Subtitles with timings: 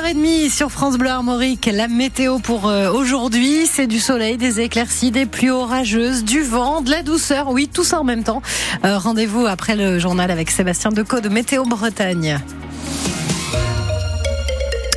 [0.00, 1.68] 8h30 sur France Bleu Armorique.
[1.72, 6.80] La météo pour euh, aujourd'hui, c'est du soleil, des éclaircies, des pluies orageuses, du vent,
[6.80, 7.50] de la douceur.
[7.50, 8.40] Oui, tout ça en même temps.
[8.84, 12.38] Euh, Rendez-vous après le journal avec Sébastien Decaux de Météo Bretagne.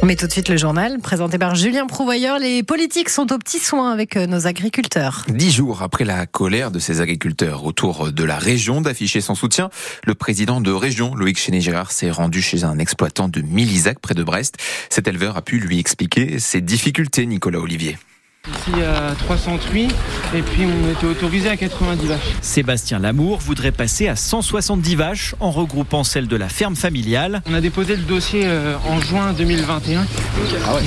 [0.03, 2.37] Mais tout de suite le journal, présenté par Julien Prouvoyeur.
[2.37, 5.23] Les politiques sont aux petits soins avec euh, nos agriculteurs.
[5.29, 9.69] Dix jours après la colère de ces agriculteurs autour de la région d'afficher son soutien,
[10.05, 14.23] le président de région, Loïc Chéné-Girard, s'est rendu chez un exploitant de Milizac près de
[14.23, 14.57] Brest.
[14.89, 17.97] Cet éleveur a pu lui expliquer ses difficultés, Nicolas Olivier.
[18.45, 19.89] Ici à 308
[20.35, 22.19] et puis on était autorisé à 90 vaches.
[22.41, 27.41] Sébastien Lamour voudrait passer à 170 vaches en regroupant celles de la ferme familiale.
[27.49, 30.05] On a déposé le dossier euh, en juin 2021.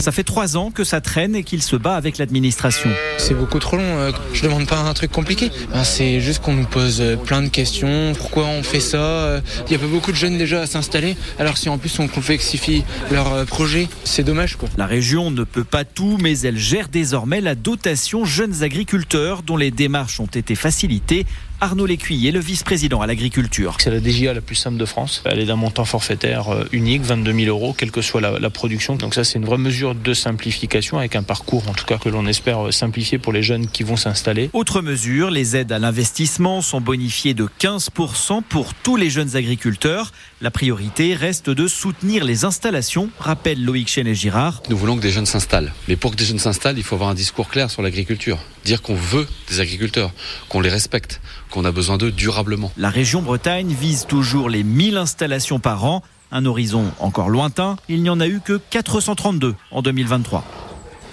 [0.00, 2.90] Ça fait trois ans que ça traîne et qu'il se bat avec l'administration.
[3.16, 3.84] C'est beaucoup trop long.
[4.00, 5.50] euh, Je demande pas un truc compliqué.
[5.72, 8.12] Ben, C'est juste qu'on nous pose euh, plein de questions.
[8.18, 11.16] Pourquoi on fait ça Il y a pas beaucoup de jeunes déjà à s'installer.
[11.38, 14.68] Alors si en plus on complexifie leur projet, c'est dommage quoi.
[14.76, 19.56] La région ne peut pas tout, mais elle gère désormais la dotation jeunes agriculteurs dont
[19.56, 21.26] les démarches ont été facilitées.
[21.58, 23.78] Arnaud Lécuyer, le vice-président à l'agriculture.
[23.80, 25.22] C'est la DGA la plus simple de France.
[25.24, 28.50] Elle est d'un montant forfaitaire euh, unique, 22 000 euros, quelle que soit la, la
[28.50, 28.96] production.
[28.96, 32.10] Donc ça, c'est une vraie mesure de simplification avec un parcours, en tout cas, que
[32.10, 34.50] l'on espère euh, simplifier pour les jeunes qui vont s'installer.
[34.52, 40.12] Autre mesure, les aides à l'investissement sont bonifiées de 15% pour tous les jeunes agriculteurs.
[40.42, 44.62] La priorité reste de soutenir les installations, rappelle Loïc Chenet-Girard.
[44.68, 45.72] Nous voulons que des jeunes s'installent.
[45.88, 48.38] Mais pour que des jeunes s'installent, il faut avoir un discours clair sur l'agriculture.
[48.66, 50.12] Dire qu'on veut des agriculteurs,
[50.50, 52.72] qu'on les respecte, qu'on a besoin d'eux durablement.
[52.76, 56.02] La région Bretagne vise toujours les 1000 installations par an.
[56.32, 60.44] Un horizon encore lointain, il n'y en a eu que 432 en 2023.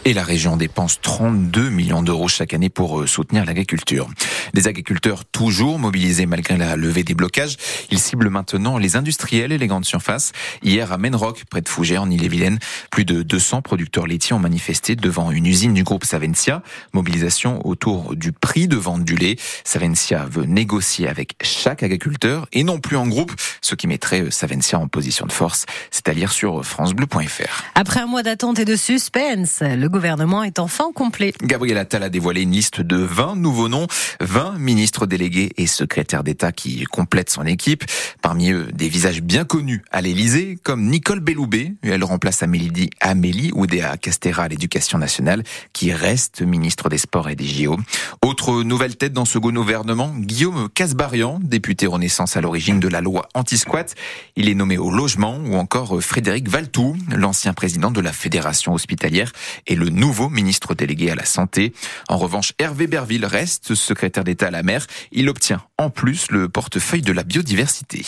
[0.05, 4.09] Et la région dépense 32 millions d'euros chaque année pour euh, soutenir l'agriculture.
[4.53, 7.55] Des agriculteurs toujours mobilisés malgré la levée des blocages.
[7.89, 10.33] Ils ciblent maintenant les industriels et les grandes surfaces.
[10.61, 12.59] Hier à Menrock, près de Fougères, en Ille-et-Vilaine,
[12.91, 16.63] plus de 200 producteurs laitiers ont manifesté devant une usine du groupe Savencia.
[16.91, 19.37] Mobilisation autour du prix de vente du lait.
[19.63, 24.31] Savencia veut négocier avec chaque agriculteur et non plus en groupe, ce qui mettrait euh,
[24.31, 25.65] Savencia en position de force.
[25.91, 27.63] C'est à lire sur francebleu.fr.
[27.75, 31.33] Après un mois d'attente et de suspense, le gouvernement est enfin complet.
[31.43, 33.85] Gabriel Attal a dévoilé une liste de 20 nouveaux noms,
[34.21, 37.83] 20 ministres délégués et secrétaires d'État qui complètent son équipe.
[38.23, 41.73] Parmi eux, des visages bien connus à l'Élysée, comme Nicole Belloubet.
[41.83, 45.43] Elle remplace Amélie, Amélie Oudéa Castera à l'éducation nationale,
[45.73, 47.77] qui reste ministre des Sports et des JO.
[48.23, 53.29] Autre nouvelle tête dans ce gouvernement, Guillaume Casbarian, député Renaissance à l'origine de la loi
[53.35, 53.93] anti-squat.
[54.37, 59.31] Il est nommé au logement, ou encore Frédéric Valtou, l'ancien président de la Fédération hospitalière
[59.67, 61.73] et nouveau ministre délégué à la santé.
[62.09, 64.85] En revanche, Hervé Berville reste secrétaire d'État à la mer.
[65.11, 68.05] Il obtient en plus le portefeuille de la biodiversité.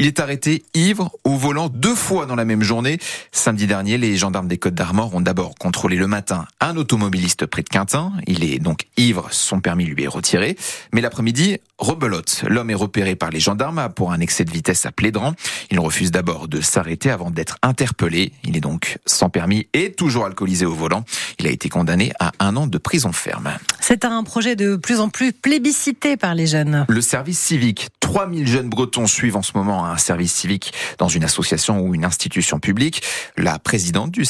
[0.00, 2.98] Il est arrêté ivre au volant deux fois dans la même journée.
[3.32, 7.62] Samedi dernier, les gendarmes des Côtes d'Armor ont d'abord contrôlé le matin un automobiliste près
[7.62, 8.12] de Quintin.
[8.26, 10.56] Il est donc ivre, son permis lui est retiré.
[10.92, 12.44] Mais l'après-midi, rebelote.
[12.46, 15.34] L'homme est repéré par les gendarmes pour un excès de vitesse à Plédran.
[15.70, 18.32] Il refuse d'abord de s'arrêter avant d'être interpellé.
[18.44, 21.04] Il est donc sans permis et toujours alcoolisé au volant.
[21.38, 23.50] Il a été condamné à un an de prison ferme.
[23.80, 26.84] C'est un projet de plus en plus plébiscité par les jeunes.
[26.88, 27.88] Le service civique.
[28.00, 32.04] 3000 jeunes bretons suivent en ce moment un service civique dans une association ou une
[32.04, 33.02] institution publique.
[33.36, 34.24] La présidente du,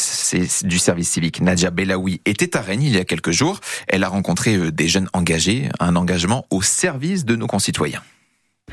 [0.65, 3.61] du service civique, Nadia Belaoui, était à Rennes il y a quelques jours.
[3.89, 8.03] Elle a rencontré des jeunes engagés, un engagement au service de nos concitoyens.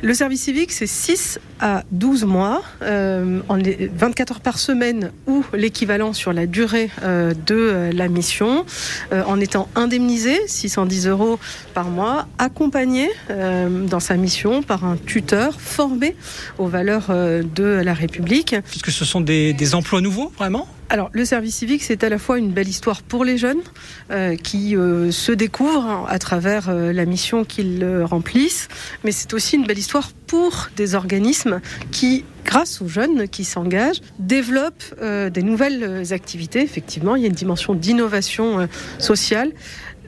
[0.04, 5.44] Le service civique, c'est 6 à 12 mois, euh, en 24 heures par semaine ou
[5.54, 8.64] l'équivalent sur la durée euh, de euh, la mission,
[9.12, 11.40] euh, en étant indemnisé, 610 euros
[11.74, 16.16] par mois, accompagné euh, dans sa mission par un tuteur formé
[16.60, 18.56] aux valeurs euh, de la République.
[18.70, 20.68] Puisque ce sont des, des emplois nouveaux, vraiment?
[20.90, 23.62] Alors, le service civique, c'est à la fois une belle histoire pour les jeunes
[24.10, 28.70] euh, qui euh, se découvrent à travers euh, la mission qu'ils remplissent,
[29.04, 31.60] mais c'est aussi une belle histoire pour des organismes
[31.92, 36.62] qui, grâce aux jeunes qui s'engagent, développent des nouvelles activités.
[36.62, 38.68] Effectivement, il y a une dimension d'innovation
[38.98, 39.52] sociale.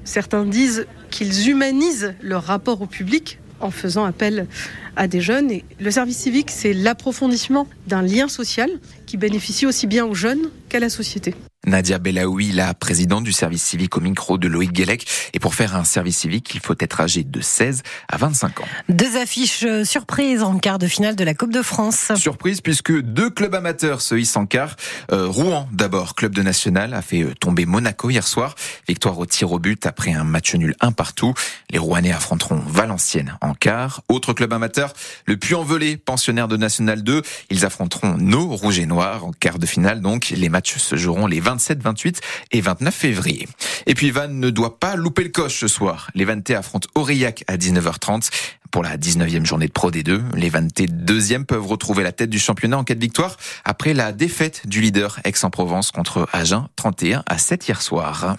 [0.04, 4.48] Certains disent qu'ils humanisent leur rapport au public en faisant appel
[4.96, 5.52] à des jeunes.
[5.52, 8.70] Et le service civique, c'est l'approfondissement d'un lien social
[9.06, 11.34] qui bénéficie aussi bien aux jeunes qu'à la société.
[11.66, 15.06] Nadia Belaoui, la présidente du service civique au micro de Loïc Guélec.
[15.34, 18.66] Et pour faire un service civique, il faut être âgé de 16 à 25 ans.
[18.88, 22.12] Deux affiches euh, surprises en quart de finale de la Coupe de France.
[22.16, 24.78] Surprise puisque deux clubs amateurs se hissent en quart.
[25.12, 28.56] Euh, Rouen d'abord, club de national, a fait euh, tomber Monaco hier soir.
[28.88, 31.34] Victoire au tir au but après un match nul un partout.
[31.72, 34.02] Les Rouennais affronteront Valenciennes en quart.
[34.08, 34.94] Autre club amateur,
[35.26, 37.22] le Puy-en-Velay, pensionnaire de National 2.
[37.50, 40.02] Ils affronteront nos Rouges et Noirs en quart de finale.
[40.02, 43.48] Donc les matchs se joueront les 27, 28 et 29 février.
[43.88, 46.12] Et puis Vannes ne doit pas louper le coche ce soir.
[46.13, 48.30] Les Vannetais affrontent Aurillac à 19h30
[48.69, 50.22] pour la 19e journée de Pro D2.
[50.36, 54.12] Les Vannetais deuxième peuvent retrouver la tête du championnat en cas de victoire après la
[54.12, 58.38] défaite du leader Aix-en-Provence contre Agen 31 à 7 hier soir.